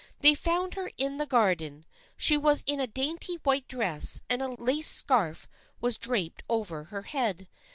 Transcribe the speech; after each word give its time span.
They 0.21 0.33
found 0.33 0.73
her 0.73 0.89
in 0.97 1.17
the 1.19 1.27
garden. 1.27 1.85
She 2.17 2.35
was 2.35 2.63
in 2.65 2.79
a 2.79 2.87
dainty 2.87 3.35
white 3.43 3.67
dress, 3.67 4.19
and 4.31 4.41
a 4.41 4.47
lace 4.47 4.89
scarf 4.89 5.47
was 5.79 5.99
draped 5.99 6.41
over 6.49 6.85
her 6.85 7.03
head. 7.03 7.47